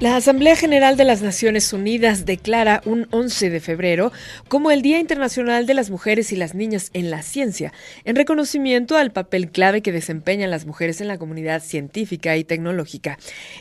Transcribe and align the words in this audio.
La 0.00 0.16
Asamblea 0.16 0.56
General 0.56 0.96
de 0.96 1.04
las 1.04 1.20
Naciones 1.20 1.74
Unidas 1.74 2.24
declara 2.24 2.80
un 2.86 3.06
11 3.10 3.50
de 3.50 3.60
febrero 3.60 4.12
como 4.48 4.70
el 4.70 4.80
Día 4.80 4.98
Internacional 4.98 5.66
de 5.66 5.74
las 5.74 5.90
Mujeres 5.90 6.32
y 6.32 6.36
las 6.36 6.54
Niñas 6.54 6.88
en 6.94 7.10
la 7.10 7.20
Ciencia, 7.20 7.74
en 8.06 8.16
reconocimiento 8.16 8.96
al 8.96 9.12
papel 9.12 9.50
clave 9.50 9.82
que 9.82 9.92
desempeñan 9.92 10.50
las 10.50 10.64
mujeres 10.64 11.02
en 11.02 11.08
la 11.08 11.18
comunidad 11.18 11.62
científica 11.62 12.38
y 12.38 12.44
tecnológica. 12.44 13.18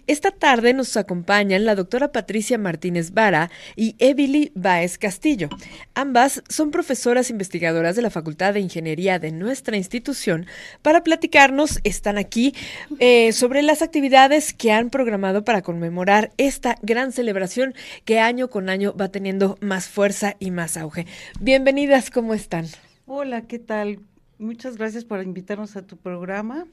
Esta 0.07 0.31
tarde 0.31 0.73
nos 0.73 0.95
acompañan 0.95 1.65
la 1.65 1.75
doctora 1.75 2.13
Patricia 2.13 2.57
Martínez 2.57 3.11
Vara 3.11 3.51
y 3.75 3.97
Evily 3.99 4.53
Baez 4.55 4.97
Castillo. 4.97 5.49
Ambas 5.93 6.41
son 6.47 6.71
profesoras 6.71 7.29
investigadoras 7.29 7.97
de 7.97 8.01
la 8.01 8.11
Facultad 8.11 8.53
de 8.53 8.61
Ingeniería 8.61 9.19
de 9.19 9.33
nuestra 9.33 9.75
institución 9.75 10.45
para 10.83 11.03
platicarnos, 11.03 11.81
están 11.83 12.17
aquí, 12.17 12.55
eh, 12.99 13.33
sobre 13.33 13.61
las 13.61 13.81
actividades 13.81 14.53
que 14.53 14.71
han 14.71 14.89
programado 14.89 15.43
para 15.43 15.61
conmemorar 15.61 16.28
esta 16.37 16.77
gran 16.81 17.11
celebración 17.11 17.73
que 18.05 18.19
año 18.19 18.49
con 18.49 18.69
año 18.69 18.93
va 18.99 19.09
teniendo 19.09 19.57
más 19.61 19.87
fuerza 19.87 20.35
y 20.39 20.51
más 20.51 20.77
auge. 20.77 21.05
Bienvenidas, 21.39 22.11
¿cómo 22.11 22.33
están? 22.33 22.65
Hola, 23.05 23.43
¿qué 23.43 23.59
tal? 23.59 23.99
Muchas 24.37 24.77
gracias 24.77 25.05
por 25.05 25.21
invitarnos 25.21 25.75
a 25.75 25.81
tu 25.81 25.97
programa. 25.97 26.65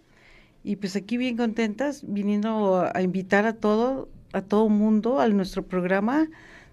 Y 0.62 0.76
pues 0.76 0.96
aquí 0.96 1.16
bien 1.16 1.36
contentas, 1.36 2.02
viniendo 2.06 2.90
a 2.92 3.00
invitar 3.02 3.46
a 3.46 3.54
todo, 3.54 4.08
a 4.32 4.42
todo 4.42 4.68
mundo 4.68 5.20
a 5.20 5.28
nuestro 5.28 5.62
programa 5.62 6.28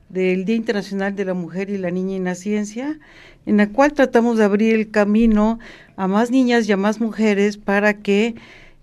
del 0.09 0.45
Día 0.45 0.55
Internacional 0.55 1.15
de 1.15 1.25
la 1.25 1.33
Mujer 1.33 1.69
y 1.69 1.77
la 1.77 1.91
Niña 1.91 2.15
en 2.15 2.23
la 2.25 2.35
Ciencia, 2.35 2.99
en 3.45 3.57
la 3.57 3.69
cual 3.69 3.93
tratamos 3.93 4.37
de 4.37 4.43
abrir 4.43 4.75
el 4.75 4.91
camino 4.91 5.59
a 5.95 6.07
más 6.07 6.31
niñas 6.31 6.67
y 6.67 6.71
a 6.71 6.77
más 6.77 6.99
mujeres 6.99 7.57
para 7.57 7.95
que 7.95 8.35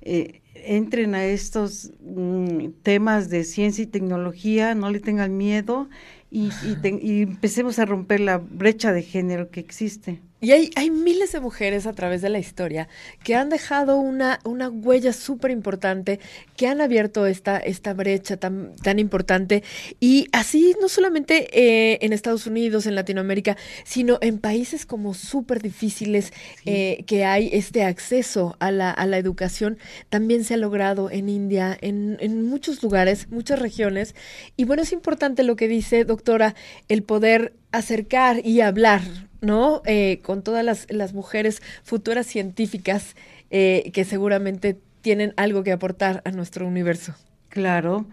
eh, 0.02 0.40
entren 0.70 1.16
a 1.16 1.24
estos 1.24 1.92
mm, 2.01 2.69
temas 2.83 3.29
de 3.29 3.42
ciencia 3.42 3.83
y 3.83 3.88
tecnología, 3.88 4.74
no 4.76 4.90
le 4.90 5.01
tengan 5.01 5.37
miedo 5.37 5.88
y, 6.30 6.51
y 6.63 7.23
empecemos 7.23 7.80
a 7.80 7.87
romper 7.87 8.21
la 8.21 8.38
brecha 8.38 8.93
de 8.93 9.02
género 9.02 9.51
que 9.51 9.59
existe. 9.59 10.21
Y 10.41 10.52
hay, 10.52 10.71
hay 10.74 10.91
miles 10.91 11.33
de 11.33 11.41
mujeres 11.41 11.87
a 11.87 11.93
través 11.93 12.23
de 12.23 12.30
la 12.30 12.38
historia 12.38 12.88
que 13.23 13.35
han 13.35 13.51
dejado 13.51 13.99
una, 13.99 14.38
una 14.45 14.71
huella 14.71 15.13
súper 15.13 15.51
importante, 15.51 16.19
que 16.57 16.66
han 16.66 16.80
abierto 16.80 17.27
esta, 17.27 17.59
esta 17.59 17.93
brecha 17.93 18.38
tan, 18.38 18.74
tan 18.77 18.99
importante. 18.99 19.63
Y 20.01 20.29
así, 20.32 20.74
no 20.80 20.88
solamente 20.88 21.49
eh, 21.52 21.99
en 22.01 22.13
Estados 22.13 22.47
Unidos, 22.47 22.87
en 22.87 22.95
Latinoamérica, 22.95 23.57
sino 23.85 24.19
en 24.23 24.38
países 24.38 24.87
como 24.87 25.13
súper 25.13 25.60
difíciles 25.60 26.32
eh, 26.65 27.04
que 27.07 27.25
hay 27.25 27.51
este 27.52 27.85
acceso 27.85 28.57
a 28.60 28.71
la, 28.71 28.91
a 28.91 29.07
la 29.07 29.19
educación, 29.19 29.79
también 30.09 30.45
se 30.45 30.54
ha 30.54 30.57
logrado 30.57 31.10
en 31.10 31.29
India, 31.29 31.77
en, 31.80 32.16
en 32.21 32.49
muchos 32.49 32.82
lugares, 32.82 33.29
muchas 33.30 33.59
regiones. 33.59 34.15
Y 34.57 34.65
bueno, 34.65 34.82
es 34.82 34.93
importante 34.93 35.43
lo 35.43 35.57
que 35.57 35.69
dice, 35.69 36.04
doctora, 36.04 36.54
el 36.88 37.02
poder 37.02 37.52
acercar 37.73 38.45
y 38.45 38.60
hablar 38.60 39.02
¿no? 39.40 39.82
Eh, 39.87 40.21
con 40.23 40.43
todas 40.43 40.65
las, 40.65 40.87
las, 40.90 41.15
mujeres 41.15 41.63
futuras 41.82 42.26
científicas 42.26 43.16
eh, 43.51 43.90
que 43.95 44.04
seguramente 44.04 44.79
tienen 45.01 45.32
algo 45.37 45.63
que 45.63 45.73
aportar 45.73 46.23
a 46.24 46.30
nuestro 46.30 46.66
universo. 46.66 47.15
Claro, 47.48 48.07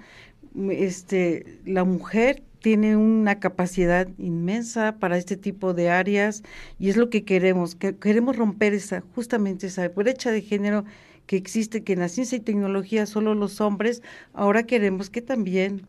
este, 0.72 1.60
la 1.66 1.84
mujer 1.84 2.44
tiene 2.62 2.96
una 2.96 3.40
capacidad 3.40 4.08
inmensa 4.18 4.98
para 5.00 5.18
este 5.18 5.38
tipo 5.38 5.74
de 5.74 5.90
áreas 5.90 6.44
y 6.80 6.90
es 6.90 6.98
lo 6.98 7.10
que 7.10 7.24
queremos, 7.24 7.76
que 7.76 7.96
queremos 7.96 8.36
romper 8.36 8.74
esa, 8.74 9.04
justamente 9.14 9.68
esa 9.68 9.88
brecha 9.90 10.32
de 10.32 10.42
género 10.42 10.86
que 11.28 11.36
existe, 11.36 11.84
que 11.84 11.94
en 11.94 12.00
la 12.00 12.10
ciencia 12.10 12.38
y 12.38 12.42
tecnología 12.42 13.06
solo 13.06 13.36
los 13.36 13.62
hombres, 13.62 14.02
ahora 14.34 14.64
queremos 14.64 15.10
que 15.10 15.22
también 15.22 15.86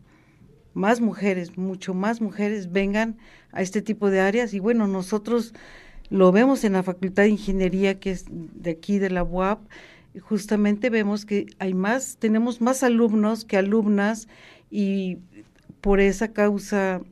más 0.74 1.00
mujeres, 1.00 1.56
mucho 1.56 1.94
más 1.94 2.20
mujeres 2.20 2.72
vengan 2.72 3.16
a 3.52 3.62
este 3.62 3.82
tipo 3.82 4.10
de 4.10 4.20
áreas. 4.20 4.54
Y 4.54 4.60
bueno, 4.60 4.86
nosotros 4.86 5.54
lo 6.10 6.32
vemos 6.32 6.64
en 6.64 6.72
la 6.72 6.82
Facultad 6.82 7.24
de 7.24 7.30
Ingeniería 7.30 7.98
que 8.00 8.10
es 8.10 8.24
de 8.28 8.70
aquí 8.70 8.98
de 8.98 9.10
la 9.10 9.22
UAP, 9.22 9.60
justamente 10.20 10.90
vemos 10.90 11.24
que 11.24 11.46
hay 11.58 11.74
más, 11.74 12.16
tenemos 12.18 12.60
más 12.60 12.82
alumnos 12.82 13.44
que 13.44 13.56
alumnas 13.56 14.28
y 14.70 15.18
por 15.80 16.00
esa 16.00 16.32
causa 16.32 17.02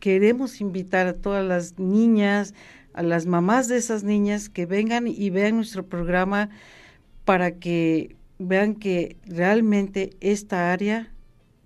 queremos 0.00 0.60
invitar 0.60 1.06
a 1.06 1.14
todas 1.14 1.44
las 1.44 1.78
niñas, 1.78 2.54
a 2.92 3.02
las 3.02 3.26
mamás 3.26 3.68
de 3.68 3.76
esas 3.76 4.04
niñas 4.04 4.48
que 4.48 4.66
vengan 4.66 5.06
y 5.06 5.30
vean 5.30 5.56
nuestro 5.56 5.86
programa 5.86 6.50
para 7.24 7.52
que 7.52 8.16
vean 8.38 8.74
que 8.74 9.16
realmente 9.26 10.10
esta 10.20 10.72
área 10.72 11.13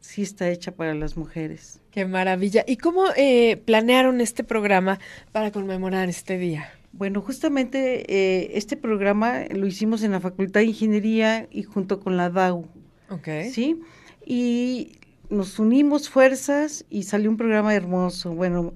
sí 0.00 0.22
está 0.22 0.50
hecha 0.50 0.72
para 0.72 0.94
las 0.94 1.16
mujeres. 1.16 1.80
Qué 1.90 2.04
maravilla. 2.04 2.64
¿Y 2.66 2.76
cómo 2.76 3.04
eh, 3.16 3.56
planearon 3.64 4.20
este 4.20 4.44
programa 4.44 4.98
para 5.32 5.50
conmemorar 5.50 6.08
este 6.08 6.38
día? 6.38 6.70
Bueno, 6.92 7.20
justamente 7.20 8.04
eh, 8.12 8.50
este 8.54 8.76
programa 8.76 9.44
lo 9.50 9.66
hicimos 9.66 10.02
en 10.02 10.12
la 10.12 10.20
Facultad 10.20 10.60
de 10.60 10.66
Ingeniería 10.66 11.48
y 11.50 11.62
junto 11.62 12.00
con 12.00 12.16
la 12.16 12.30
DAU. 12.30 12.66
Ok. 13.10 13.28
¿Sí? 13.52 13.80
Y 14.24 14.98
nos 15.30 15.58
unimos 15.58 16.08
fuerzas 16.08 16.84
y 16.88 17.04
salió 17.04 17.30
un 17.30 17.36
programa 17.36 17.74
hermoso. 17.74 18.32
Bueno, 18.32 18.74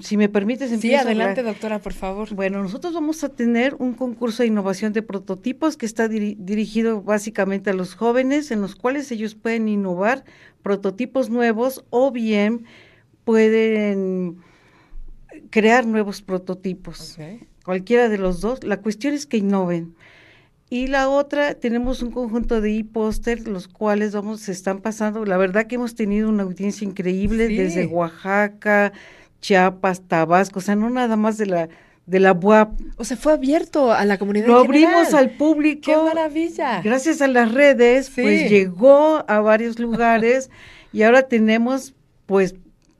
si 0.00 0.16
me 0.16 0.28
permites, 0.28 0.80
Sí, 0.80 0.94
adelante, 0.94 1.42
doctora, 1.42 1.78
por 1.78 1.92
favor. 1.92 2.34
Bueno, 2.34 2.62
nosotros 2.62 2.92
vamos 2.92 3.22
a 3.22 3.28
tener 3.28 3.76
un 3.78 3.94
concurso 3.94 4.42
de 4.42 4.48
innovación 4.48 4.92
de 4.92 5.02
prototipos 5.02 5.76
que 5.76 5.86
está 5.86 6.08
dirigido 6.08 7.02
básicamente 7.02 7.70
a 7.70 7.72
los 7.72 7.94
jóvenes, 7.94 8.50
en 8.50 8.60
los 8.60 8.74
cuales 8.74 9.10
ellos 9.12 9.34
pueden 9.34 9.68
innovar 9.68 10.24
prototipos 10.62 11.30
nuevos 11.30 11.84
o 11.90 12.10
bien 12.10 12.64
pueden 13.24 14.38
crear 15.50 15.86
nuevos 15.86 16.22
prototipos. 16.22 17.16
Cualquiera 17.64 18.08
de 18.08 18.18
los 18.18 18.40
dos. 18.40 18.64
La 18.64 18.80
cuestión 18.80 19.14
es 19.14 19.26
que 19.26 19.38
innoven. 19.38 19.94
Y 20.68 20.88
la 20.88 21.08
otra, 21.08 21.54
tenemos 21.54 22.02
un 22.02 22.10
conjunto 22.10 22.60
de 22.60 22.76
e-póster, 22.76 23.46
los 23.46 23.68
cuales 23.68 24.12
vamos, 24.12 24.40
se 24.40 24.52
están 24.52 24.80
pasando. 24.80 25.24
La 25.24 25.36
verdad 25.36 25.66
que 25.66 25.76
hemos 25.76 25.94
tenido 25.94 26.28
una 26.28 26.42
audiencia 26.42 26.86
increíble 26.86 27.46
desde 27.48 27.86
Oaxaca, 27.86 28.92
Chiapas, 29.40 30.02
Tabasco, 30.06 30.58
o 30.58 30.62
sea, 30.62 30.76
no 30.76 30.90
nada 30.90 31.16
más 31.16 31.38
de 31.38 31.46
la 31.46 31.68
de 32.06 32.20
la 32.20 32.32
UAP. 32.32 32.80
O 32.96 33.04
sea, 33.04 33.16
fue 33.16 33.32
abierto 33.32 33.92
a 33.92 34.04
la 34.04 34.16
comunidad. 34.16 34.46
Lo 34.46 34.58
abrimos 34.58 35.12
al 35.12 35.30
público. 35.30 35.82
¡Qué 35.84 35.96
maravilla! 35.96 36.80
Gracias 36.82 37.20
a 37.20 37.28
las 37.28 37.52
redes, 37.52 38.10
pues 38.14 38.48
llegó 38.48 39.24
a 39.28 39.40
varios 39.40 39.78
lugares 39.78 40.50
y 40.92 41.02
ahora 41.02 41.22
tenemos, 41.22 41.94
pues, 42.26 42.54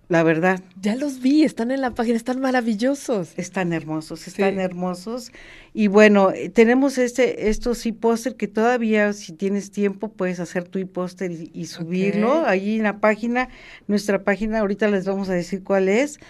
la 0.09 0.23
verdad. 0.23 0.61
Ya 0.81 0.95
los 0.95 1.21
vi, 1.21 1.43
están 1.43 1.71
en 1.71 1.81
la 1.81 1.91
página, 1.91 2.17
están 2.17 2.41
maravillosos. 2.41 3.33
Están 3.37 3.73
hermosos, 3.73 4.29
están 4.29 4.61
hermosos. 4.61 5.33
Y 5.75 5.89
bueno, 5.89 6.31
eh, 6.31 6.49
tenemos 6.49 6.97
este, 6.99 7.49
estos 7.49 7.85
e-póster 7.87 8.37
que 8.37 8.47
todavía, 8.47 9.13
si 9.13 9.33
tienes 9.33 9.73
tiempo, 9.73 10.09
puedes 10.09 10.39
hacer 10.39 10.65
tu 10.65 10.79
e-póster 10.79 11.33
y, 11.33 11.67
subirlo 11.67 12.47
allí 12.47 12.77
en 12.77 12.85
la 12.85 13.01
página. 13.01 13.49
Nuestra 13.89 14.23
página, 14.23 14.61
ahorita 14.61 14.89
les 14.89 15.07
vamos 15.07 15.29
a 15.29 15.35
decir 15.35 15.65
cuál 15.65 15.89
es. 15.89 16.21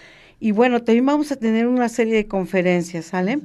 Y 0.41 0.53
bueno, 0.53 0.83
también 0.83 1.05
vamos 1.05 1.31
a 1.33 1.37
tener 1.37 1.67
una 1.67 1.89
serie 1.89 2.15
de 2.15 2.27
conferencias, 2.27 3.07
¿sale? 3.07 3.39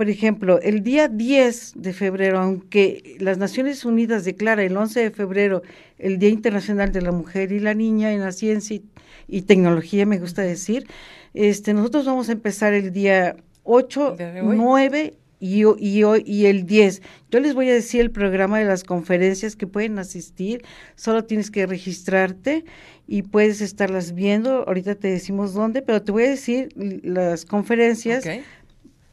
Por 0.00 0.08
ejemplo, 0.08 0.62
el 0.62 0.82
día 0.82 1.08
10 1.08 1.74
de 1.76 1.92
febrero, 1.92 2.38
aunque 2.38 3.18
las 3.18 3.36
Naciones 3.36 3.84
Unidas 3.84 4.24
declara 4.24 4.62
el 4.62 4.74
11 4.74 4.98
de 4.98 5.10
febrero 5.10 5.60
el 5.98 6.18
Día 6.18 6.30
Internacional 6.30 6.90
de 6.90 7.02
la 7.02 7.12
Mujer 7.12 7.52
y 7.52 7.60
la 7.60 7.74
Niña 7.74 8.10
en 8.10 8.20
la 8.20 8.32
Ciencia 8.32 8.80
y, 9.28 9.42
Tecnología, 9.42 10.06
me 10.06 10.18
gusta 10.18 10.40
decir, 10.40 10.86
este, 11.34 11.74
nosotros 11.74 12.06
vamos 12.06 12.30
a 12.30 12.32
empezar 12.32 12.72
el 12.72 12.94
día 12.94 13.36
8, 13.64 14.16
9 14.42 15.18
y, 15.38 15.64
y, 15.66 16.02
y 16.24 16.46
el 16.46 16.64
10. 16.64 17.02
Yo 17.30 17.40
les 17.40 17.52
voy 17.52 17.68
a 17.68 17.74
decir 17.74 18.00
el 18.00 18.10
programa 18.10 18.58
de 18.58 18.64
las 18.64 18.84
conferencias 18.84 19.54
que 19.54 19.66
pueden 19.66 19.98
asistir, 19.98 20.62
solo 20.94 21.24
tienes 21.24 21.50
que 21.50 21.66
registrarte 21.66 22.64
y 23.06 23.20
puedes 23.20 23.60
estarlas 23.60 24.14
viendo, 24.14 24.64
ahorita 24.66 24.94
te 24.94 25.08
decimos 25.08 25.52
dónde, 25.52 25.82
pero 25.82 26.00
te 26.00 26.10
voy 26.10 26.24
a 26.24 26.30
decir 26.30 26.70
las 27.02 27.44
conferencias 27.44 28.24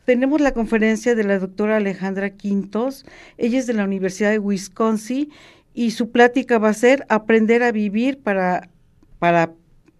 tenemos 0.07 0.39
la 0.39 0.54
conferencia 0.54 1.15
de 1.15 1.25
la 1.25 1.38
doctora 1.38 1.75
Alejandra 1.75 2.30
Quintos, 2.30 3.06
ella 3.38 3.59
es 3.59 3.68
de 3.68 3.74
la 3.74 3.83
Universidad 3.83 4.31
de 4.31 4.39
Wisconsin 4.39 5.30
y 5.74 5.92
su 5.92 6.12
plática 6.12 6.59
va 6.59 6.69
a 6.69 6.74
ser 6.74 7.06
aprender 7.09 7.62
a 7.62 7.74
vivir 7.74 8.18
para, 8.18 8.69
para 9.19 9.51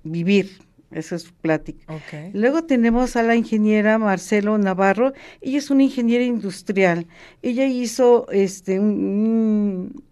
vivir. 0.06 0.59
Esa 0.92 1.18
es 1.18 1.24
su 1.24 1.33
plática. 1.33 1.94
Luego 2.31 2.63
tenemos 2.63 3.18
a 3.18 3.24
la 3.24 3.36
ingeniera 3.36 3.98
Marcelo 3.98 4.57
Navarro. 4.57 5.12
Ella 5.42 5.57
es 5.57 5.69
una 5.69 5.83
ingeniera 5.83 6.24
industrial. 6.24 7.06
Ella 7.42 7.65
hizo 7.65 8.27
este 8.31 8.80
un, 8.80 8.94
un 8.95 10.03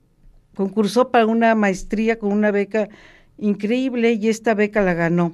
concursó 0.56 1.10
para 1.10 1.26
una 1.26 1.56
maestría 1.56 2.20
con 2.20 2.34
una 2.34 2.52
beca 2.52 2.90
increíble 3.38 4.12
y 4.12 4.28
esta 4.28 4.54
beca 4.56 4.82
la 4.82 4.94
ganó. 4.94 5.32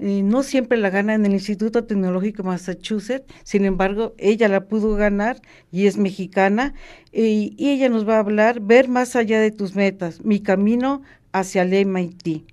Eh, 0.00 0.22
no 0.22 0.42
siempre 0.42 0.76
la 0.76 0.90
gana 0.90 1.14
en 1.14 1.24
el 1.24 1.32
Instituto 1.32 1.84
Tecnológico 1.84 2.42
Massachusetts, 2.42 3.32
sin 3.44 3.64
embargo, 3.64 4.14
ella 4.18 4.48
la 4.48 4.66
pudo 4.66 4.96
ganar 4.96 5.40
y 5.70 5.86
es 5.86 5.96
mexicana 5.96 6.74
y 7.12 7.54
ella 7.58 7.88
nos 7.88 8.08
va 8.08 8.16
a 8.16 8.20
hablar, 8.20 8.60
ver 8.60 8.88
más 8.88 9.14
allá 9.14 9.40
de 9.40 9.52
tus 9.52 9.76
metas, 9.76 10.24
mi 10.24 10.40
camino 10.40 11.02
hacia 11.32 11.62
el 11.62 11.72
MIT. 11.72 12.44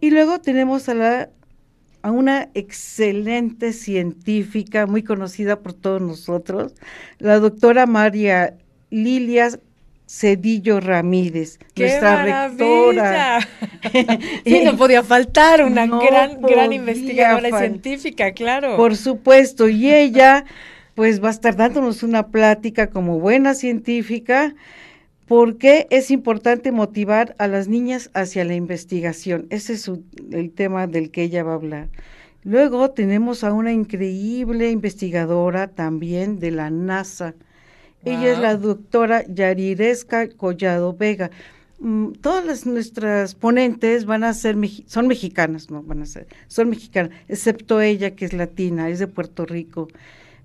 Y 0.00 0.10
luego 0.10 0.40
tenemos 0.40 0.88
a, 0.88 0.94
la, 0.94 1.30
a 2.02 2.10
una 2.10 2.50
excelente 2.54 3.72
científica, 3.72 4.86
muy 4.86 5.02
conocida 5.02 5.60
por 5.60 5.72
todos 5.72 6.02
nosotros, 6.02 6.74
la 7.18 7.38
doctora 7.38 7.86
María 7.86 8.56
Lilia 8.90 9.50
Cedillo 10.12 10.80
Ramírez, 10.80 11.60
nuestra 11.76 12.48
rectora. 12.48 13.38
sí, 14.44 14.60
no 14.64 14.76
podía 14.76 15.04
faltar 15.04 15.64
una 15.64 15.86
gran, 15.86 16.42
gran 16.42 16.72
investigadora 16.72 17.56
científica, 17.56 18.32
claro. 18.32 18.76
Por 18.76 18.96
supuesto, 18.96 19.68
y 19.68 19.88
ella 19.88 20.44
pues 20.96 21.22
va 21.22 21.28
a 21.28 21.30
estar 21.30 21.54
dándonos 21.54 22.02
una 22.02 22.26
plática 22.26 22.90
como 22.90 23.20
buena 23.20 23.54
científica, 23.54 24.56
porque 25.26 25.86
es 25.90 26.10
importante 26.10 26.72
motivar 26.72 27.36
a 27.38 27.46
las 27.46 27.68
niñas 27.68 28.10
hacia 28.12 28.44
la 28.44 28.54
investigación. 28.54 29.46
Ese 29.50 29.74
es 29.74 29.88
el 30.32 30.50
tema 30.50 30.88
del 30.88 31.12
que 31.12 31.22
ella 31.22 31.44
va 31.44 31.52
a 31.52 31.54
hablar. 31.54 31.88
Luego 32.42 32.90
tenemos 32.90 33.44
a 33.44 33.52
una 33.52 33.72
increíble 33.72 34.72
investigadora 34.72 35.68
también 35.68 36.40
de 36.40 36.50
la 36.50 36.68
NASA, 36.68 37.36
ella 38.04 38.32
es 38.32 38.38
la 38.38 38.56
doctora 38.56 39.24
Yariresca 39.26 40.28
Collado 40.28 40.94
Vega. 40.94 41.30
Mm, 41.78 42.12
todas 42.20 42.66
nuestras 42.66 43.34
ponentes 43.34 44.04
van 44.04 44.24
a 44.24 44.34
ser, 44.34 44.56
son 44.86 45.06
mexicanas, 45.06 45.70
no 45.70 45.82
van 45.82 46.02
a 46.02 46.06
ser, 46.06 46.26
son 46.46 46.68
mexicanas, 46.68 47.10
excepto 47.28 47.80
ella 47.80 48.14
que 48.14 48.26
es 48.26 48.32
latina, 48.32 48.88
es 48.88 48.98
de 48.98 49.06
Puerto 49.06 49.46
Rico. 49.46 49.88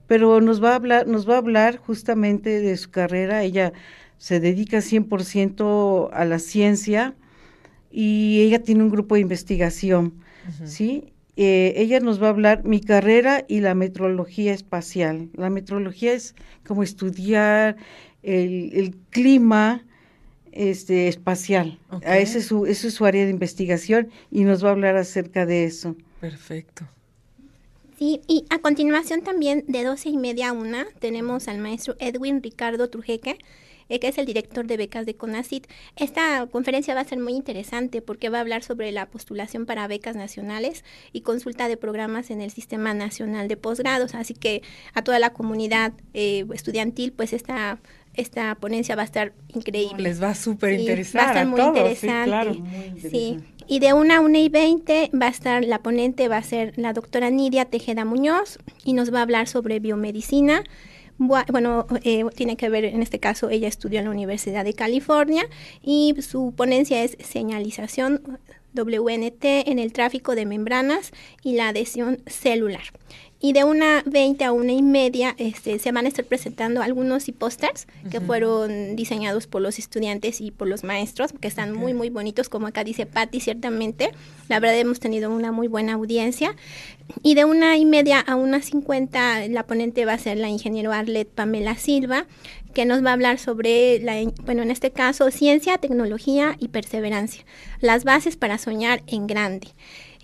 Pero 0.08 0.40
nos 0.40 0.64
va 0.64 0.72
a 0.72 0.76
hablar, 0.76 1.08
nos 1.08 1.28
va 1.28 1.36
a 1.36 1.40
hablar 1.40 1.78
justamente 1.78 2.62
de 2.62 2.78
su 2.78 2.92
carrera. 2.92 3.44
Ella 3.44 3.74
se 4.18 4.40
dedica 4.40 4.78
100% 4.78 6.10
a 6.14 6.26
la 6.26 6.40
ciencia 6.40 7.16
y 7.92 8.42
ella 8.42 8.62
tiene 8.62 8.84
un 8.84 8.90
grupo 8.90 9.16
de 9.16 9.22
investigación, 9.22 10.14
¿sí? 10.66 11.15
Eh, 11.38 11.74
ella 11.78 12.00
nos 12.00 12.22
va 12.22 12.28
a 12.28 12.30
hablar 12.30 12.64
mi 12.64 12.80
carrera 12.80 13.44
y 13.48 13.60
la 13.60 13.76
metrología 13.76 14.54
espacial. 14.54 15.30
La 15.34 15.50
metrología 15.50 16.14
es 16.14 16.36
como 16.66 16.82
estudiar 16.82 17.76
el, 18.24 18.96
clima 19.10 19.86
este, 20.52 21.08
espacial. 21.08 21.78
ese, 22.04 22.40
es 22.40 22.46
su, 22.46 22.66
ese 22.66 22.88
es 22.88 22.94
su 22.94 23.06
área 23.06 23.26
de 23.26 23.32
investigación 23.32 24.10
y 24.32 24.44
nos 24.46 24.64
va 24.64 24.70
a 24.70 24.72
hablar 24.72 24.96
acerca 24.96 25.46
de 25.46 25.66
eso. 25.66 25.96
Perfecto. 26.22 26.88
Sí, 27.98 28.22
y 28.28 28.46
a 28.50 28.60
continuación 28.60 29.22
también 29.22 29.64
de 29.68 29.84
doce 29.84 30.10
y 30.10 30.18
media 30.18 30.50
a 30.50 30.52
una 30.54 30.86
tenemos 31.00 31.48
al 31.48 31.60
maestro 31.60 31.96
Edwin 32.00 32.44
Ricardo 32.44 32.90
Trujeque, 32.90 33.38
eh, 33.90 34.00
que 34.00 34.08
es 34.08 34.18
el 34.18 34.26
director 34.26 34.68
de 34.68 34.78
becas 34.78 35.06
de 35.06 35.16
CONACIT. 35.16 35.68
Esta 35.96 36.48
conferencia 36.48 36.96
va 36.96 37.02
a 37.02 37.06
ser 37.06 37.20
muy 37.20 37.34
interesante 37.34 38.02
porque 38.02 38.30
va 38.30 38.40
a 38.40 38.42
hablar 38.42 38.64
sobre 38.64 38.92
la 38.92 39.08
postulación 39.08 39.66
para 39.66 39.88
becas 39.88 40.16
nacionales 40.16 40.84
y 41.14 41.22
consulta 41.22 41.68
de 41.68 41.78
programas 41.78 42.32
en 42.32 42.42
el 42.42 42.52
Sistema 42.52 42.94
Nacional 42.94 43.48
de 43.48 43.58
Posgrados. 43.58 44.16
Así 44.16 44.34
que 44.34 44.62
a 44.94 45.04
toda 45.04 45.20
la 45.20 45.32
comunidad 45.32 45.94
eh, 46.14 46.46
estudiantil, 46.54 47.12
pues 47.12 47.34
esta 47.34 47.80
esta 48.18 48.56
ponencia 48.56 48.96
va 48.96 49.02
a 49.02 49.06
estar 49.06 49.34
increíble. 49.54 50.04
Les 50.04 50.22
va 50.22 50.34
súper 50.36 50.80
interesante. 50.80 51.18
va 51.18 51.24
a 51.24 51.28
estar 51.28 51.48
muy 51.48 51.62
interesante. 51.62 53.10
Sí, 53.10 53.38
Y 53.68 53.80
de 53.80 53.94
una 53.94 54.18
a 54.18 54.22
una 54.22 54.40
y 54.40 54.50
veinte 54.50 55.10
va 55.14 55.28
a 55.28 55.30
estar, 55.30 55.66
la 55.66 55.80
ponente 55.80 56.28
va 56.28 56.38
a 56.38 56.44
ser 56.44 56.74
la 56.78 56.94
doctora 56.94 57.30
Nidia 57.30 57.66
Tejeda 57.66 58.06
Muñoz 58.06 58.60
y 58.84 58.94
nos 58.94 59.14
va 59.14 59.20
a 59.20 59.22
hablar 59.24 59.48
sobre 59.48 59.80
biomedicina 59.80 60.64
bueno, 61.18 61.88
eh, 62.04 62.26
tiene 62.36 62.58
que 62.58 62.70
ver, 62.70 62.86
en 62.86 63.02
este 63.02 63.20
caso, 63.20 63.50
ella 63.50 63.68
estudió 63.68 64.00
en 64.00 64.06
la 64.06 64.12
Universidad 64.12 64.66
de 64.66 64.74
California 64.74 65.48
y 65.82 66.16
su 66.22 66.54
ponencia 66.56 67.04
es 67.04 67.18
señalización 67.20 68.22
WNT 68.76 69.44
en 69.44 69.80
el 69.80 69.94
tráfico 69.94 70.36
de 70.36 70.46
membranas 70.46 71.12
y 71.42 71.54
la 71.54 71.70
adhesión 71.70 72.22
celular. 72.28 72.84
Y 73.46 73.54
de 73.54 73.64
una 73.64 74.02
20 74.08 74.44
a 74.44 74.52
una 74.52 74.72
y 74.72 74.82
media 74.82 75.36
este, 75.38 75.78
se 75.78 75.92
van 75.92 76.08
a 76.08 76.08
estar 76.08 76.26
presentando 76.26 76.82
algunos 76.82 77.28
e-posters 77.28 77.86
que 78.10 78.20
fueron 78.20 78.96
diseñados 78.96 79.46
por 79.46 79.62
los 79.62 79.78
estudiantes 79.78 80.42
y 80.42 80.50
por 80.50 80.68
los 80.68 80.84
maestros, 80.84 81.32
que 81.40 81.48
están 81.48 81.72
muy, 81.72 81.94
muy 81.94 82.10
bonitos, 82.10 82.50
como 82.50 82.66
acá 82.66 82.84
dice 82.84 83.06
Patti, 83.06 83.40
ciertamente. 83.40 84.10
La 84.50 84.60
verdad 84.60 84.80
hemos 84.80 85.00
tenido 85.00 85.30
una 85.30 85.52
muy 85.52 85.68
buena 85.68 85.94
audiencia. 85.94 86.56
Y 87.22 87.36
de 87.36 87.46
una 87.46 87.78
y 87.78 87.86
media 87.86 88.20
a 88.20 88.36
una 88.36 88.64
50, 88.64 89.48
la 89.50 89.68
ponente 89.68 90.06
va 90.06 90.14
a 90.14 90.18
ser 90.18 90.38
la 90.38 90.50
ingeniero 90.50 90.92
Arlet 90.92 91.28
Pamela 91.28 91.76
Silva, 91.76 92.26
que 92.74 92.86
nos 92.86 93.06
va 93.06 93.12
a 93.12 93.14
hablar 93.14 93.38
sobre, 93.38 94.00
la, 94.00 94.16
bueno, 94.44 94.64
en 94.64 94.72
este 94.72 94.90
caso, 94.90 95.30
ciencia, 95.30 95.78
tecnología 95.78 96.56
y 96.60 96.70
perseverancia, 96.70 97.46
las 97.80 98.06
bases 98.06 98.38
para 98.38 98.58
soñar 98.58 99.04
en 99.06 99.28
grande. 99.28 99.68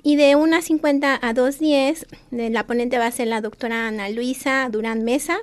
Y 0.04 0.16
de 0.16 0.36
1.50 0.36 1.20
a 1.22 1.34
2.10, 1.34 2.50
la 2.50 2.66
ponente 2.66 2.98
va 2.98 3.06
a 3.06 3.12
ser 3.12 3.28
la 3.28 3.42
doctora 3.42 3.88
Ana 3.88 4.10
Luisa 4.10 4.68
Durán 4.72 5.04
Mesa, 5.04 5.38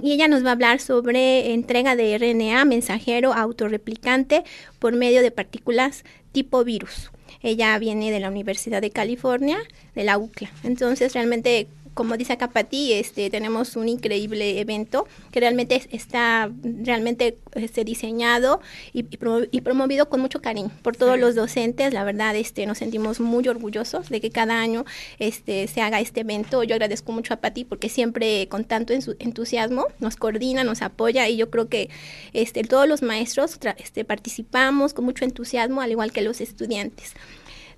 y 0.00 0.12
ella 0.12 0.28
nos 0.28 0.44
va 0.44 0.50
a 0.50 0.52
hablar 0.52 0.80
sobre 0.80 1.52
entrega 1.52 1.96
de 1.96 2.16
RNA 2.16 2.64
mensajero 2.64 3.34
autorreplicante 3.34 4.44
por 4.78 4.94
medio 4.94 5.22
de 5.22 5.32
partículas 5.32 6.04
tipo 6.30 6.62
virus. 6.62 7.10
Ella 7.42 7.76
viene 7.78 8.10
de 8.12 8.20
la 8.20 8.30
Universidad 8.30 8.80
de 8.80 8.90
California, 8.90 9.58
de 9.94 10.04
la 10.04 10.18
UCLA. 10.18 10.50
Entonces, 10.62 11.12
realmente 11.14 11.66
como 11.98 12.16
dice 12.16 12.34
acá 12.34 12.50
Pati, 12.50 12.92
este, 12.92 13.28
tenemos 13.28 13.74
un 13.74 13.88
increíble 13.88 14.60
evento 14.60 15.08
que 15.32 15.40
realmente 15.40 15.82
está 15.90 16.48
realmente 16.62 17.38
este, 17.54 17.82
diseñado 17.82 18.60
y, 18.92 19.02
promovido 19.02 20.08
con 20.08 20.20
mucho 20.20 20.40
cariño 20.40 20.70
por 20.82 20.94
todos 20.94 21.18
los 21.18 21.34
docentes. 21.34 21.92
La 21.92 22.04
verdad, 22.04 22.36
este, 22.36 22.66
nos 22.66 22.78
sentimos 22.78 23.18
muy 23.18 23.48
orgullosos 23.48 24.10
de 24.10 24.20
que 24.20 24.30
cada 24.30 24.60
año 24.60 24.84
este, 25.18 25.66
se 25.66 25.80
haga 25.80 25.98
este 25.98 26.20
evento. 26.20 26.62
Yo 26.62 26.76
agradezco 26.76 27.10
mucho 27.10 27.34
a 27.34 27.38
Pati 27.38 27.64
porque 27.64 27.88
siempre 27.88 28.46
con 28.46 28.62
tanto 28.62 28.92
entusiasmo 28.92 29.86
nos 29.98 30.14
coordina, 30.14 30.62
nos 30.62 30.82
apoya 30.82 31.26
y 31.26 31.36
yo 31.36 31.50
creo 31.50 31.68
que 31.68 31.90
este, 32.32 32.62
todos 32.62 32.86
los 32.86 33.02
maestros 33.02 33.58
este, 33.76 34.04
participamos 34.04 34.94
con 34.94 35.04
mucho 35.04 35.24
entusiasmo, 35.24 35.80
al 35.80 35.90
igual 35.90 36.12
que 36.12 36.22
los 36.22 36.40
estudiantes. 36.40 37.14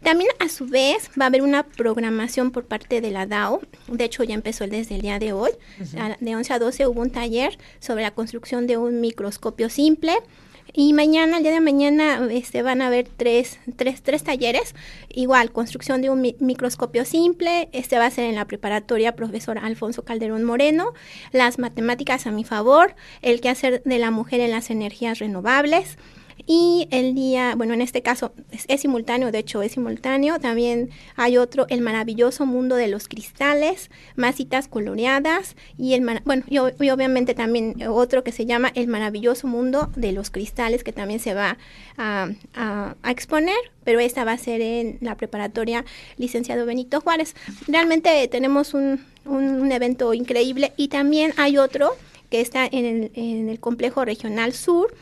También 0.03 0.31
a 0.39 0.49
su 0.49 0.67
vez 0.67 1.11
va 1.21 1.25
a 1.25 1.29
haber 1.29 1.43
una 1.43 1.63
programación 1.63 2.51
por 2.51 2.65
parte 2.65 3.01
de 3.01 3.11
la 3.11 3.27
DAO. 3.27 3.61
De 3.89 4.05
hecho, 4.05 4.25
ya 4.25 4.35
empezó 4.35 4.67
desde 4.67 4.95
el 4.95 5.03
día 5.03 5.19
de 5.19 5.33
hoy. 5.33 5.51
De 6.21 6.37
11 6.37 6.53
a 6.53 6.59
12 6.59 6.87
hubo 6.87 7.03
un 7.03 7.11
taller 7.11 7.59
sobre 7.81 8.03
la 8.03 8.11
construcción 8.13 8.67
de 8.67 8.77
un 8.77 9.01
microscopio 9.01 9.69
simple. 9.69 10.15
Y 10.73 10.93
mañana, 10.93 11.39
el 11.39 11.43
día 11.43 11.53
de 11.53 11.61
mañana, 11.61 12.29
este, 12.31 12.63
van 12.63 12.81
a 12.81 12.87
haber 12.87 13.09
tres, 13.09 13.59
tres, 13.77 14.03
tres 14.03 14.23
talleres. 14.23 14.75
Igual, 15.09 15.51
construcción 15.51 16.01
de 16.01 16.11
un 16.11 16.23
microscopio 16.39 17.05
simple. 17.05 17.69
Este 17.73 17.99
va 17.99 18.07
a 18.07 18.11
ser 18.11 18.27
en 18.27 18.37
la 18.37 18.47
preparatoria 18.47 19.17
profesor 19.17 19.59
Alfonso 19.59 20.05
Calderón 20.05 20.45
Moreno. 20.45 20.93
Las 21.33 21.59
matemáticas 21.59 22.27
a 22.27 22.31
mi 22.31 22.45
favor. 22.45 22.95
El 23.21 23.41
quehacer 23.41 23.83
de 23.85 23.99
la 23.99 24.11
mujer 24.11 24.41
en 24.41 24.53
las 24.53 24.71
energías 24.71 25.19
renovables. 25.19 25.99
Y 26.47 26.89
el 26.91 27.15
día, 27.15 27.55
bueno, 27.57 27.75
en 27.75 27.83
este 27.83 28.03
caso 28.03 28.33
es, 28.51 28.81
simultáneo, 28.81 29.31
de 29.33 29.39
hecho 29.39 29.63
es 29.63 29.73
simultáneo. 29.73 30.39
También 30.39 30.91
hay 31.17 31.37
otro, 31.37 31.67
El 31.69 31.81
maravilloso 31.81 32.47
mundo 32.47 32.77
de 32.77 32.89
los 32.89 33.09
cristales, 33.09 33.91
masitas 34.17 34.69
coloreadas. 34.69 35.57
Y, 35.79 35.95
el, 35.95 36.05
bueno, 36.25 36.43
y, 36.49 36.59
obviamente 36.59 37.35
también 37.35 37.77
otro 37.89 38.25
que 38.25 38.33
se 38.33 38.47
llama 38.47 38.71
El 38.75 38.89
maravilloso 38.89 39.47
mundo 39.47 39.91
de 39.97 40.13
los 40.13 40.31
cristales, 40.31 40.85
que 40.85 40.93
también 40.93 41.21
se 41.21 41.35
va 41.35 41.59
a, 41.97 42.29
exponer, 43.09 43.57
pero 43.85 44.01
esta 44.01 44.25
va 44.25 44.33
a 44.33 44.39
ser 44.39 44.61
en 44.61 44.99
la 45.01 45.17
preparatoria 45.17 45.85
licenciado 46.17 46.65
Benito 46.67 47.01
Juárez. 47.01 47.35
Realmente 47.67 48.27
tenemos 48.29 48.75
un, 48.75 49.05
un, 49.25 49.71
evento 49.73 50.15
increíble 50.15 50.73
y 50.77 50.89
también 50.89 51.33
hay 51.37 51.59
otro 51.59 51.93
que 52.31 52.41
está 52.41 52.67
en 52.67 52.85
el, 52.85 53.11
en 53.15 53.49
el 53.49 53.61
complejo 53.61 54.05
regional 54.05 54.53
sur 54.53 54.95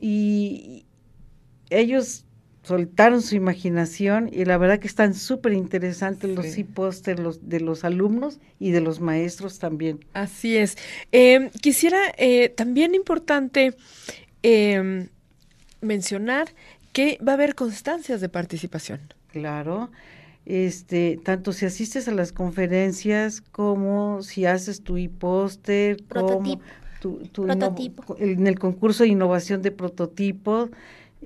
Y 0.00 0.86
ellos 1.70 2.24
soltaron 2.62 3.20
su 3.20 3.34
imaginación 3.34 4.30
y 4.32 4.44
la 4.44 4.56
verdad 4.56 4.78
que 4.78 4.86
están 4.86 5.14
súper 5.14 5.52
interesantes 5.52 6.30
los 6.34 6.46
sí 6.46 6.64
póster 6.64 7.18
los, 7.18 7.48
de 7.48 7.60
los 7.60 7.84
alumnos 7.84 8.38
y 8.58 8.70
de 8.70 8.80
los 8.80 9.00
maestros 9.00 9.58
también. 9.58 10.04
Así 10.12 10.56
es. 10.56 10.76
Eh, 11.10 11.50
quisiera 11.60 11.98
eh, 12.16 12.48
también 12.48 12.94
importante 12.94 13.74
eh, 14.42 15.08
mencionar 15.80 16.48
que 16.94 17.18
va 17.26 17.32
a 17.32 17.34
haber 17.34 17.54
constancias 17.54 18.22
de 18.22 18.30
participación. 18.30 19.00
Claro. 19.26 19.90
Este, 20.46 21.18
tanto 21.24 21.52
si 21.52 21.66
asistes 21.66 22.06
a 22.06 22.12
las 22.12 22.32
conferencias 22.32 23.40
como 23.40 24.22
si 24.22 24.46
haces 24.46 24.82
tu 24.82 24.96
e-póster, 24.96 26.02
como 26.04 26.60
tu, 27.00 27.18
tu 27.32 27.46
prototipo. 27.46 28.16
en 28.18 28.46
el 28.46 28.58
concurso 28.58 29.02
de 29.02 29.10
innovación 29.10 29.60
de 29.60 29.72
prototipo, 29.72 30.70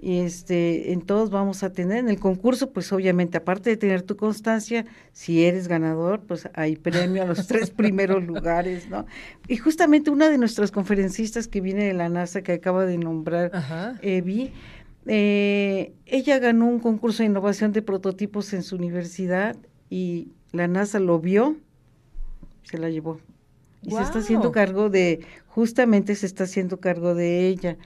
este, 0.00 0.92
en 0.92 1.02
todos 1.02 1.30
vamos 1.30 1.62
a 1.62 1.72
tener, 1.72 1.98
en 1.98 2.08
el 2.08 2.20
concurso, 2.20 2.70
pues 2.70 2.92
obviamente, 2.92 3.36
aparte 3.36 3.70
de 3.70 3.76
tener 3.76 4.02
tu 4.02 4.16
constancia, 4.16 4.86
si 5.12 5.44
eres 5.44 5.66
ganador, 5.66 6.20
pues 6.20 6.48
hay 6.54 6.76
premio 6.76 7.22
a 7.22 7.26
los 7.26 7.46
tres 7.46 7.70
primeros 7.76 8.24
lugares, 8.24 8.88
¿no? 8.88 9.06
Y 9.48 9.56
justamente 9.56 10.10
una 10.10 10.28
de 10.28 10.38
nuestras 10.38 10.70
conferencistas 10.70 11.48
que 11.48 11.60
viene 11.60 11.84
de 11.84 11.94
la 11.94 12.08
NASA, 12.08 12.42
que 12.42 12.52
acaba 12.52 12.86
de 12.86 12.96
nombrar 12.98 13.50
Ajá. 13.52 13.98
Evi, 14.02 14.52
eh, 15.08 15.94
ella 16.04 16.38
ganó 16.38 16.66
un 16.66 16.80
concurso 16.80 17.22
de 17.22 17.30
innovación 17.30 17.72
de 17.72 17.80
prototipos 17.80 18.52
en 18.52 18.62
su 18.62 18.76
universidad 18.76 19.56
y 19.88 20.28
la 20.52 20.68
NASA 20.68 21.00
lo 21.00 21.18
vio, 21.18 21.56
se 22.62 22.76
la 22.76 22.90
llevó. 22.90 23.18
Y 23.82 23.90
wow. 23.90 23.98
se 23.98 24.04
está 24.04 24.18
haciendo 24.18 24.52
cargo 24.52 24.90
de, 24.90 25.20
justamente 25.46 26.14
se 26.14 26.26
está 26.26 26.44
haciendo 26.44 26.78
cargo 26.78 27.14
de 27.14 27.48
ella, 27.48 27.78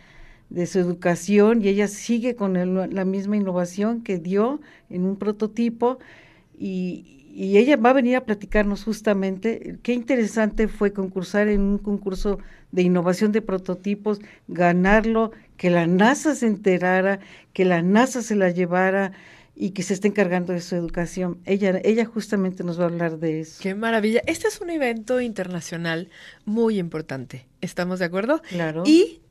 de 0.50 0.66
su 0.66 0.80
educación, 0.80 1.62
y 1.62 1.68
ella 1.68 1.86
sigue 1.86 2.34
con 2.34 2.56
el, 2.56 2.94
la 2.94 3.04
misma 3.04 3.36
innovación 3.36 4.02
que 4.02 4.18
dio 4.18 4.60
en 4.90 5.04
un 5.04 5.16
prototipo, 5.16 5.98
y, 6.58 7.21
y 7.34 7.56
ella 7.56 7.76
va 7.76 7.90
a 7.90 7.94
venir 7.94 8.16
a 8.16 8.24
platicarnos 8.24 8.84
justamente 8.84 9.78
qué 9.82 9.94
interesante 9.94 10.68
fue 10.68 10.92
concursar 10.92 11.48
en 11.48 11.62
un 11.62 11.78
concurso 11.78 12.38
de 12.72 12.82
innovación 12.82 13.32
de 13.32 13.40
prototipos, 13.40 14.20
ganarlo, 14.48 15.32
que 15.56 15.70
la 15.70 15.86
NASA 15.86 16.34
se 16.34 16.46
enterara, 16.46 17.20
que 17.54 17.64
la 17.64 17.80
NASA 17.82 18.20
se 18.22 18.36
la 18.36 18.50
llevara 18.50 19.12
y 19.54 19.70
que 19.70 19.82
se 19.82 19.94
esté 19.94 20.08
encargando 20.08 20.52
de 20.52 20.60
su 20.60 20.74
educación. 20.74 21.38
Ella, 21.46 21.80
ella 21.84 22.04
justamente 22.04 22.64
nos 22.64 22.78
va 22.78 22.84
a 22.84 22.88
hablar 22.88 23.18
de 23.18 23.40
eso. 23.40 23.62
Qué 23.62 23.74
maravilla. 23.74 24.20
Este 24.26 24.48
es 24.48 24.60
un 24.60 24.68
evento 24.68 25.20
internacional 25.20 26.08
muy 26.44 26.78
importante. 26.78 27.46
¿Estamos 27.60 27.98
de 27.98 28.06
acuerdo? 28.06 28.42
Claro. 28.48 28.82
Y 28.84 29.22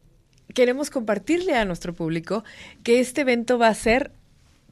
queremos 0.53 0.89
compartirle 0.89 1.55
a 1.55 1.65
nuestro 1.65 1.93
público 1.93 2.43
que 2.83 2.99
este 2.99 3.21
evento 3.21 3.59
va 3.59 3.67
a 3.67 3.75
ser 3.75 4.11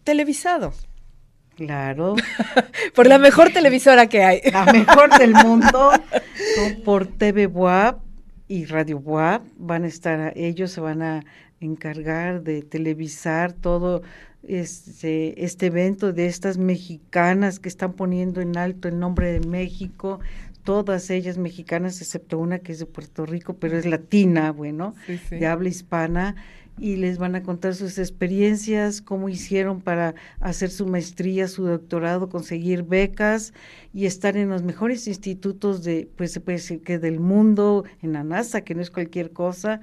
televisado. 0.03 0.73
Claro. 1.59 2.15
por 2.95 3.05
la 3.05 3.17
mejor 3.17 3.51
televisora 3.51 4.07
que 4.07 4.23
hay. 4.23 4.41
La 4.51 4.65
mejor 4.71 5.17
del 5.19 5.33
mundo. 5.33 5.91
por 6.85 7.05
TV 7.05 7.47
WAP 7.47 7.99
y 8.47 8.65
Radio 8.65 8.97
WAP 8.97 9.43
van 9.57 9.83
a 9.83 9.87
estar, 9.87 10.33
ellos 10.37 10.71
se 10.71 10.79
van 10.79 11.01
a 11.01 11.25
encargar 11.59 12.43
de 12.43 12.61
televisar 12.61 13.51
todo 13.51 14.01
este, 14.47 15.43
este 15.43 15.65
evento 15.65 16.13
de 16.13 16.27
estas 16.27 16.57
mexicanas 16.57 17.59
que 17.59 17.67
están 17.67 17.91
poniendo 17.91 18.39
en 18.39 18.57
alto 18.57 18.87
el 18.87 18.97
nombre 18.97 19.33
de 19.33 19.45
México, 19.45 20.21
todas 20.63 21.09
ellas 21.09 21.37
mexicanas, 21.37 21.99
excepto 21.99 22.39
una 22.39 22.59
que 22.59 22.71
es 22.71 22.79
de 22.79 22.85
Puerto 22.85 23.25
Rico, 23.25 23.55
pero 23.55 23.77
es 23.77 23.85
latina, 23.85 24.51
bueno, 24.51 24.95
sí, 25.05 25.19
sí. 25.29 25.35
de 25.35 25.47
habla 25.47 25.67
hispana, 25.67 26.35
y 26.79 26.95
les 26.95 27.17
van 27.17 27.35
a 27.35 27.43
contar 27.43 27.75
sus 27.75 27.97
experiencias, 27.97 29.01
cómo 29.01 29.29
hicieron 29.29 29.81
para 29.81 30.15
hacer 30.39 30.69
su 30.69 30.87
maestría, 30.87 31.47
su 31.47 31.65
doctorado, 31.65 32.29
conseguir 32.29 32.83
becas 32.83 33.53
y 33.93 34.05
estar 34.05 34.37
en 34.37 34.49
los 34.49 34.63
mejores 34.63 35.07
institutos 35.07 35.83
de, 35.83 36.09
pues 36.15 36.31
se 36.31 36.39
puede 36.39 36.57
decir 36.57 36.81
que 36.81 36.99
del 36.99 37.19
mundo, 37.19 37.83
en 38.01 38.13
la 38.13 38.23
NASA, 38.23 38.61
que 38.61 38.75
no 38.75 38.81
es 38.81 38.91
cualquier 38.91 39.31
cosa, 39.31 39.81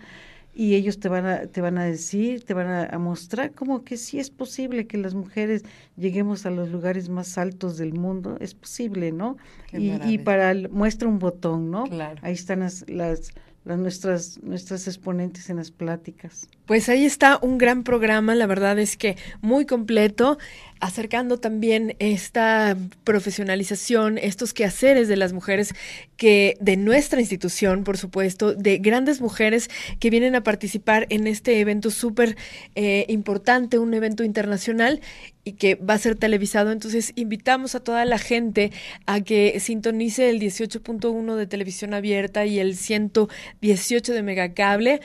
y 0.59 0.75
ellos 0.75 0.99
te 0.99 1.11
van 1.11 1.27
a, 1.27 1.47
te 1.47 1.61
van 1.61 1.77
a 1.77 1.85
decir, 1.85 2.43
te 2.45 2.55
van 2.55 2.67
a, 2.67 2.85
a, 2.87 2.99
mostrar 2.99 3.53
como 3.53 3.85
que 3.85 3.99
sí 3.99 4.19
es 4.19 4.31
posible 4.31 4.87
que 4.87 4.97
las 4.97 5.15
mujeres 5.15 5.65
lleguemos 5.99 6.47
a 6.47 6.51
los 6.51 6.71
lugares 6.71 7.11
más 7.11 7.37
altos 7.37 7.77
del 7.77 7.93
mundo, 7.93 8.39
es 8.41 8.55
posible, 8.55 9.13
¿no? 9.13 9.37
Y, 9.75 9.93
y, 10.11 10.17
para 10.17 10.55
muestra 10.71 11.09
un 11.09 11.19
botón, 11.19 11.71
¿no? 11.71 11.85
Claro. 11.85 12.19
Ahí 12.23 12.33
están 12.33 12.61
las, 12.61 12.89
las 12.89 13.33
las 13.67 13.79
nuestras 13.79 14.43
nuestras 14.43 14.87
exponentes 14.87 15.51
en 15.51 15.57
las 15.57 15.73
pláticas. 15.73 16.49
Pues 16.67 16.89
ahí 16.89 17.05
está 17.05 17.39
un 17.43 17.59
gran 17.59 17.83
programa, 17.83 18.35
la 18.37 18.47
verdad 18.47 18.79
es 18.79 18.97
que 18.97 19.17
muy 19.43 19.67
completo, 19.67 20.39
acercando 20.81 21.39
también 21.39 21.97
esta 21.99 22.77
profesionalización, 23.05 24.19
estos 24.19 24.53
quehaceres 24.53 25.09
de 25.09 25.17
las 25.17 25.33
mujeres 25.33 25.75
que 26.17 26.57
de 26.61 26.77
nuestra 26.77 27.21
institución, 27.21 27.85
por 27.85 27.99
supuesto, 27.99 28.55
de 28.55 28.79
grandes 28.79 29.21
mujeres 29.21 29.69
que 30.01 30.11
vienen 30.11 30.35
a 30.35 30.43
participar 30.43 31.07
en 31.11 31.27
este 31.27 31.61
evento 31.61 31.91
súper 31.91 32.37
eh, 32.75 33.05
importante, 33.09 33.79
un 33.79 33.95
evento 33.95 34.25
internacional 34.25 35.01
y 35.45 35.53
que 35.53 35.77
va 35.77 35.95
a 35.95 35.99
ser 35.99 36.17
televisado. 36.17 36.73
Entonces, 36.73 37.13
invitamos 37.15 37.75
a 37.75 37.81
toda 37.81 38.05
la 38.05 38.19
gente 38.19 38.73
a 39.07 39.21
que 39.21 39.61
sintonice 39.61 40.29
el 40.31 40.41
18.1 40.41 41.37
de 41.37 41.47
televisión 41.47 41.95
abierta 41.95 42.47
y 42.47 42.59
el 42.59 42.77
118 42.77 44.13
de 44.13 44.23
megacable. 44.23 45.01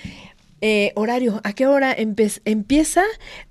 Eh, 0.63 0.91
horario, 0.95 1.41
¿a 1.43 1.53
qué 1.53 1.65
hora 1.65 1.91
empieza 1.97 3.01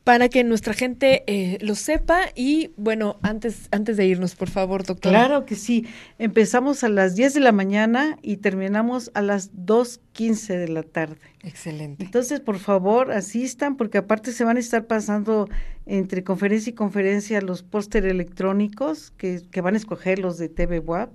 para 0.05 0.29
que 0.29 0.45
nuestra 0.45 0.75
gente 0.75 1.25
eh, 1.27 1.59
lo 1.61 1.75
sepa? 1.75 2.21
Y 2.37 2.71
bueno, 2.77 3.19
antes, 3.23 3.67
antes 3.73 3.97
de 3.97 4.07
irnos, 4.07 4.37
por 4.37 4.49
favor, 4.49 4.85
doctor. 4.85 5.11
Claro 5.11 5.45
que 5.45 5.57
sí. 5.57 5.87
Empezamos 6.21 6.85
a 6.85 6.89
las 6.89 7.17
10 7.17 7.35
de 7.35 7.41
la 7.41 7.51
mañana 7.51 8.17
y 8.23 8.37
terminamos 8.37 9.11
a 9.15 9.23
las 9.23 9.53
2.15 9.55 10.57
de 10.57 10.69
la 10.69 10.85
tarde. 10.85 11.17
Excelente. 11.43 12.05
Entonces, 12.05 12.39
por 12.39 12.61
favor, 12.61 13.11
asistan, 13.11 13.77
porque 13.77 13.99
aparte 13.99 14.31
se 14.31 14.45
van 14.45 14.57
a 14.57 14.61
estar 14.61 14.87
pasando 14.87 15.49
entre 15.87 16.23
conferencia 16.23 16.71
y 16.71 16.75
conferencia 16.75 17.41
los 17.41 17.65
póster 17.65 18.07
electrónicos 18.07 19.11
que, 19.17 19.43
que, 19.51 19.61
van 19.61 19.75
a 19.75 19.79
escoger 19.79 20.21
los 20.21 20.39
de 20.39 20.49
TV 20.49 20.79
WAP 20.79 21.11